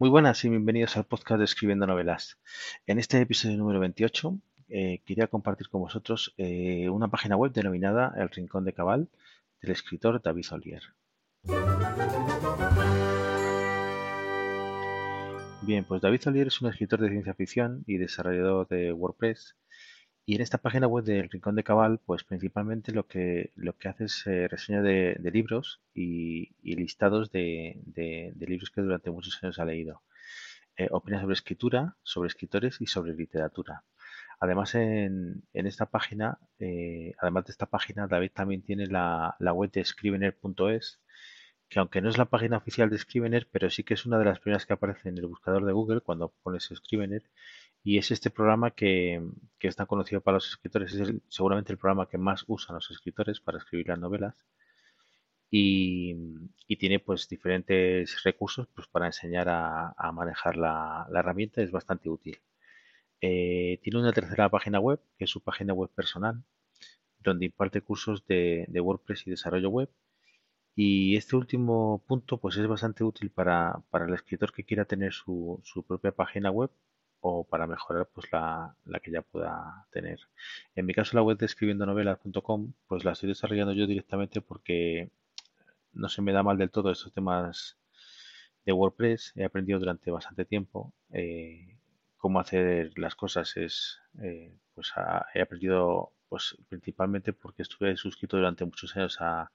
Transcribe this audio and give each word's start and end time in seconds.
Muy 0.00 0.10
buenas 0.10 0.44
y 0.44 0.48
bienvenidos 0.48 0.96
al 0.96 1.04
podcast 1.04 1.38
de 1.38 1.44
Escribiendo 1.44 1.86
Novelas. 1.86 2.36
En 2.84 2.98
este 2.98 3.20
episodio 3.20 3.56
número 3.56 3.78
28 3.78 4.36
eh, 4.68 5.00
quería 5.06 5.28
compartir 5.28 5.68
con 5.68 5.82
vosotros 5.82 6.34
eh, 6.36 6.88
una 6.88 7.06
página 7.06 7.36
web 7.36 7.52
denominada 7.52 8.12
El 8.16 8.28
Rincón 8.28 8.64
de 8.64 8.72
Cabal 8.72 9.08
del 9.62 9.70
escritor 9.70 10.20
David 10.20 10.46
Olier. 10.50 10.82
Bien, 15.62 15.84
pues 15.84 16.02
David 16.02 16.26
Olier 16.26 16.48
es 16.48 16.60
un 16.60 16.70
escritor 16.70 17.00
de 17.00 17.10
ciencia 17.10 17.34
ficción 17.34 17.84
y 17.86 17.96
desarrollador 17.96 18.66
de 18.66 18.92
WordPress 18.92 19.54
y 20.26 20.36
en 20.36 20.40
esta 20.40 20.58
página 20.58 20.86
web 20.86 21.04
del 21.04 21.28
Rincón 21.28 21.54
de 21.54 21.64
Cabal, 21.64 22.00
pues 22.04 22.24
principalmente 22.24 22.92
lo 22.92 23.06
que, 23.06 23.52
lo 23.56 23.76
que 23.76 23.88
hace 23.88 24.04
es 24.04 24.26
eh, 24.26 24.48
reseña 24.48 24.80
de, 24.80 25.18
libros 25.32 25.82
y, 25.94 26.54
listados 26.62 27.30
de, 27.30 28.32
libros 28.38 28.70
que 28.70 28.80
durante 28.80 29.10
muchos 29.10 29.42
años 29.42 29.58
ha 29.58 29.66
leído. 29.66 30.02
Eh, 30.76 30.88
opina 30.90 31.20
sobre 31.20 31.34
escritura, 31.34 31.96
sobre 32.02 32.28
escritores 32.28 32.80
y 32.80 32.86
sobre 32.86 33.14
literatura. 33.14 33.84
Además, 34.40 34.74
en, 34.74 35.44
esta 35.52 35.86
página, 35.86 36.38
eh, 36.58 37.14
además 37.18 37.44
de 37.44 37.52
esta 37.52 37.66
página, 37.66 38.06
David 38.06 38.32
también 38.34 38.62
tiene 38.62 38.86
la, 38.86 39.36
la 39.38 39.52
web 39.52 39.70
de 39.72 39.84
scrivener.es, 39.84 41.00
que 41.68 41.78
aunque 41.80 42.00
no 42.00 42.08
es 42.08 42.18
la 42.18 42.26
página 42.26 42.56
oficial 42.56 42.88
de 42.90 42.98
Scrivener, 42.98 43.48
pero 43.50 43.68
sí 43.70 43.84
que 43.84 43.94
es 43.94 44.06
una 44.06 44.18
de 44.18 44.24
las 44.26 44.38
primeras 44.40 44.66
que 44.66 44.74
aparece 44.74 45.08
en 45.08 45.18
el 45.18 45.26
buscador 45.26 45.64
de 45.64 45.72
Google 45.72 46.00
cuando 46.00 46.32
pones 46.42 46.70
Scrivener 46.74 47.24
y 47.84 47.98
es 47.98 48.10
este 48.10 48.30
programa 48.30 48.70
que, 48.70 49.22
es 49.60 49.76
tan 49.76 49.86
conocido 49.86 50.22
para 50.22 50.36
los 50.36 50.48
escritores, 50.48 50.94
es 50.94 51.14
seguramente 51.28 51.72
el 51.72 51.78
programa 51.78 52.08
que 52.08 52.18
más 52.18 52.44
usan 52.48 52.76
los 52.76 52.90
escritores 52.90 53.40
para 53.40 53.58
escribir 53.58 53.88
las 53.88 53.98
novelas 53.98 54.44
y, 55.50 56.14
tiene 56.78 56.98
pues 56.98 57.28
diferentes 57.28 58.22
recursos 58.24 58.68
pues, 58.74 58.88
para 58.88 59.06
enseñar 59.06 59.48
a, 59.48 60.12
manejar 60.12 60.56
la, 60.56 61.06
herramienta, 61.14 61.62
es 61.62 61.70
bastante 61.70 62.08
útil. 62.08 62.38
Eh, 63.20 63.78
tiene 63.82 64.00
una 64.00 64.12
tercera 64.12 64.48
página 64.50 64.80
web, 64.80 65.00
que 65.18 65.24
es 65.24 65.30
su 65.30 65.42
página 65.42 65.74
web 65.74 65.90
personal, 65.90 66.42
donde 67.20 67.46
imparte 67.46 67.82
cursos 67.82 68.26
de, 68.26 68.66
WordPress 68.72 69.26
y 69.26 69.30
desarrollo 69.30 69.70
web. 69.70 69.90
Y 70.76 71.16
este 71.16 71.36
último 71.36 72.02
punto 72.06 72.38
pues 72.38 72.56
es 72.56 72.66
bastante 72.66 73.04
útil 73.04 73.30
para, 73.30 73.82
el 73.92 74.14
escritor 74.14 74.52
que 74.52 74.64
quiera 74.64 74.84
tener 74.86 75.12
su 75.12 75.62
propia 75.86 76.12
página 76.12 76.50
web 76.50 76.70
o 77.26 77.42
para 77.42 77.66
mejorar 77.66 78.06
pues 78.12 78.30
la, 78.32 78.76
que 79.02 79.10
ya 79.10 79.22
pueda 79.22 79.86
tener. 79.90 80.20
En 80.74 80.84
mi 80.84 80.92
caso 80.92 81.16
la 81.16 81.22
web 81.22 81.38
de 81.38 81.46
escribiendonovelas.com 81.46 82.74
pues 82.86 83.02
la 83.02 83.12
estoy 83.12 83.30
desarrollando 83.30 83.72
yo 83.72 83.86
directamente 83.86 84.42
porque 84.42 85.10
no 85.94 86.10
se 86.10 86.20
me 86.20 86.32
da 86.32 86.42
mal 86.42 86.58
del 86.58 86.70
todo 86.70 86.90
estos 86.90 87.14
temas 87.14 87.78
de 88.66 88.72
WordPress. 88.74 89.32
He 89.36 89.44
aprendido 89.44 89.78
durante 89.78 90.10
bastante 90.10 90.44
tiempo 90.44 90.92
eh, 91.12 91.78
cómo 92.18 92.40
hacer 92.40 92.92
las 92.98 93.14
cosas. 93.14 93.56
Es 93.56 94.02
eh, 94.22 94.52
pues 94.74 94.92
he 95.32 95.40
aprendido 95.40 96.12
pues 96.28 96.58
principalmente 96.68 97.32
porque 97.32 97.62
estuve 97.62 97.96
suscrito 97.96 98.36
durante 98.36 98.66
muchos 98.66 98.94
años 98.96 99.16
a, 99.22 99.50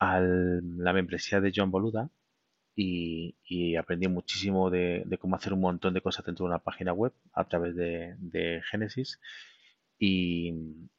a 0.00 0.20
la 0.20 0.92
membresía 0.92 1.40
de 1.40 1.52
John 1.54 1.70
Boluda 1.70 2.10
y, 2.76 3.76
aprendí 3.76 4.08
muchísimo 4.08 4.70
de, 4.70 5.04
cómo 5.20 5.36
hacer 5.36 5.52
un 5.52 5.60
montón 5.60 5.94
de 5.94 6.00
cosas 6.00 6.24
dentro 6.24 6.44
de 6.44 6.50
una 6.50 6.58
página 6.60 6.92
web 6.92 7.12
a 7.32 7.44
través 7.46 7.74
de, 7.76 8.14
de 8.18 8.62
Genesis. 8.70 9.20
Y, 9.98 10.52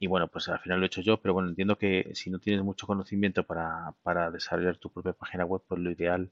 bueno, 0.07 0.27
pues 0.29 0.47
al 0.49 0.59
final 0.59 0.79
lo 0.79 0.85
he 0.85 0.87
hecho 0.87 1.01
yo, 1.01 1.21
pero 1.21 1.33
bueno, 1.33 1.49
entiendo 1.49 1.77
que 1.77 2.11
si 2.13 2.29
no 2.29 2.39
tienes 2.39 2.63
mucho 2.63 2.87
conocimiento 2.87 3.43
para, 3.45 3.93
para 4.03 4.31
desarrollar 4.31 4.77
tu 4.77 4.91
propia 4.91 5.13
página 5.13 5.45
web, 5.45 5.61
pues 5.67 5.81
lo 5.81 5.91
ideal 5.91 6.31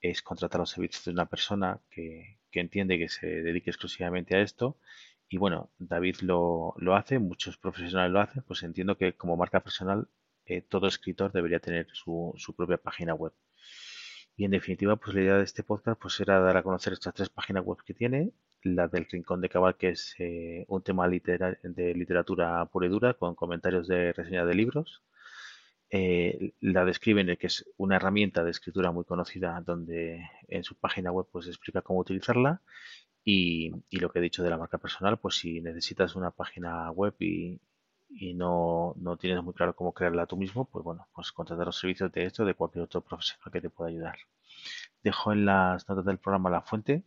es 0.00 0.22
contratar 0.22 0.60
los 0.60 0.70
servicios 0.70 1.04
de 1.04 1.12
una 1.12 1.26
persona 1.26 1.80
que, 1.90 2.38
que 2.50 2.60
entiende 2.60 2.98
que 2.98 3.08
se 3.08 3.26
dedique 3.26 3.70
exclusivamente 3.70 4.36
a 4.36 4.40
esto. 4.42 4.78
Y 5.28 5.38
bueno, 5.38 5.70
David 5.78 6.16
lo, 6.22 6.74
lo 6.78 6.96
hace, 6.96 7.18
muchos 7.18 7.56
profesionales 7.58 8.12
lo 8.12 8.20
hacen, 8.20 8.42
pues 8.44 8.62
entiendo 8.62 8.96
que 8.98 9.14
como 9.16 9.36
marca 9.36 9.60
personal 9.60 10.08
eh, 10.46 10.62
todo 10.62 10.88
escritor 10.88 11.32
debería 11.32 11.60
tener 11.60 11.86
su, 11.92 12.34
su 12.36 12.56
propia 12.56 12.78
página 12.78 13.14
web. 13.14 13.32
Y 14.40 14.46
en 14.46 14.52
definitiva, 14.52 14.96
pues 14.96 15.14
la 15.14 15.20
idea 15.20 15.36
de 15.36 15.44
este 15.44 15.62
podcast 15.62 16.00
pues 16.00 16.18
era 16.18 16.40
dar 16.40 16.56
a 16.56 16.62
conocer 16.62 16.94
estas 16.94 17.12
tres 17.12 17.28
páginas 17.28 17.62
web 17.62 17.76
que 17.84 17.92
tiene. 17.92 18.32
La 18.62 18.88
del 18.88 19.04
Rincón 19.04 19.42
de 19.42 19.50
Cabal, 19.50 19.76
que 19.76 19.90
es 19.90 20.14
eh, 20.18 20.64
un 20.68 20.82
tema 20.82 21.06
de 21.06 21.94
literatura 21.94 22.64
pura 22.64 22.86
y 22.86 22.88
dura, 22.88 23.12
con 23.12 23.34
comentarios 23.34 23.86
de 23.86 24.14
reseña 24.14 24.46
de 24.46 24.54
libros. 24.54 25.02
Eh, 25.90 26.54
la 26.60 26.86
de 26.86 26.94
Scrivener, 26.94 27.36
que 27.36 27.48
es 27.48 27.66
una 27.76 27.96
herramienta 27.96 28.42
de 28.42 28.50
escritura 28.52 28.90
muy 28.92 29.04
conocida, 29.04 29.60
donde 29.60 30.26
en 30.48 30.64
su 30.64 30.74
página 30.74 31.12
web 31.12 31.26
pues 31.30 31.46
explica 31.46 31.82
cómo 31.82 32.00
utilizarla. 32.00 32.62
Y, 33.22 33.72
y, 33.90 33.98
lo 33.98 34.10
que 34.10 34.20
he 34.20 34.22
dicho 34.22 34.42
de 34.42 34.48
la 34.48 34.56
marca 34.56 34.78
personal, 34.78 35.18
pues 35.18 35.34
si 35.34 35.60
necesitas 35.60 36.16
una 36.16 36.30
página 36.30 36.90
web 36.92 37.14
y, 37.20 37.60
y 38.10 38.34
no, 38.34 38.94
no, 38.96 39.16
tienes 39.16 39.42
muy 39.42 39.54
claro 39.54 39.74
cómo 39.74 39.92
crearla 39.94 40.26
tú 40.26 40.36
mismo, 40.36 40.64
pues 40.66 40.84
bueno, 40.84 41.08
pues 41.14 41.32
contratar 41.32 41.66
los 41.66 41.78
servicios 41.78 42.10
de 42.12 42.24
esto 42.26 42.44
de 42.44 42.54
cualquier 42.54 42.84
otro 42.84 43.02
profesional 43.02 43.52
que 43.52 43.60
te 43.60 43.70
pueda 43.70 43.90
ayudar. 43.90 44.16
Dejo 45.02 45.32
en 45.32 45.46
las 45.46 45.88
notas 45.88 46.04
del 46.04 46.18
programa 46.18 46.50
la 46.50 46.62
fuente, 46.62 47.04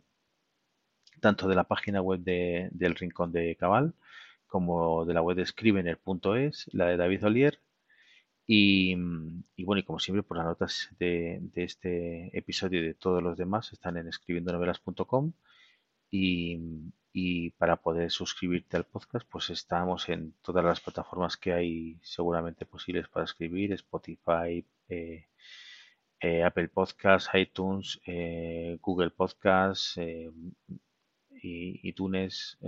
tanto 1.20 1.48
de 1.48 1.54
la 1.54 1.64
página 1.64 2.00
web 2.00 2.20
de, 2.20 2.68
del 2.72 2.94
Rincón 2.94 3.32
de 3.32 3.56
Cabal, 3.56 3.94
como 4.46 5.04
de 5.04 5.14
la 5.14 5.22
web 5.22 5.36
de 5.36 5.46
scrivener.es, 5.46 6.70
la 6.72 6.86
de 6.86 6.96
David 6.96 7.24
Olier. 7.26 7.60
Y, 8.46 8.94
y, 9.56 9.64
bueno, 9.64 9.80
y 9.80 9.84
como 9.84 9.98
siempre, 9.98 10.22
por 10.22 10.36
las 10.36 10.46
notas 10.46 10.90
de, 10.98 11.38
de, 11.40 11.64
este 11.64 12.36
episodio 12.36 12.80
y 12.80 12.86
de 12.88 12.94
todos 12.94 13.22
los 13.22 13.38
demás 13.38 13.72
están 13.72 13.96
en 13.96 14.08
escribiendonovelas.com. 14.08 15.32
Y, 16.10 16.58
y 17.16 17.50
para 17.52 17.76
poder 17.76 18.10
suscribirte 18.10 18.76
al 18.76 18.86
podcast, 18.86 19.26
pues 19.30 19.48
estamos 19.50 20.08
en 20.08 20.32
todas 20.42 20.64
las 20.64 20.80
plataformas 20.80 21.36
que 21.36 21.52
hay 21.52 21.98
seguramente 22.02 22.66
posibles 22.66 23.08
para 23.08 23.24
escribir, 23.24 23.72
Spotify, 23.72 24.66
eh, 24.88 25.28
eh, 26.20 26.42
Apple 26.42 26.68
Podcasts, 26.68 27.30
iTunes, 27.34 28.00
eh, 28.06 28.78
Google 28.82 29.10
Podcasts, 29.10 29.96
y 31.46 31.88
iTunes, 31.88 32.58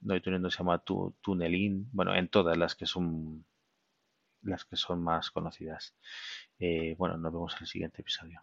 no 0.00 0.16
iTunes 0.16 0.40
no 0.40 0.50
se 0.50 0.58
llama 0.58 0.78
tu, 0.80 1.14
Tunelin, 1.20 1.88
bueno, 1.92 2.14
en 2.16 2.28
todas 2.28 2.56
las 2.56 2.74
que 2.74 2.86
son 2.86 3.44
las 4.42 4.64
que 4.64 4.76
son 4.76 5.02
más 5.02 5.30
conocidas. 5.30 5.94
bueno, 6.98 7.16
nos 7.18 7.32
vemos 7.32 7.54
en 7.54 7.62
el 7.62 7.66
siguiente 7.68 8.00
episodio. 8.02 8.42